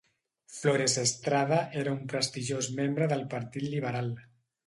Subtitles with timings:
[0.59, 4.13] Flores Estrada era un prestigiós membre del partit liberal.